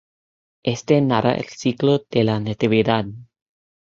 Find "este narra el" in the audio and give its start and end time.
0.63-1.45